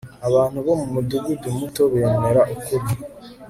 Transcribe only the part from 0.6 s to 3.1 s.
bo mu mudugudu muto bemera ukuri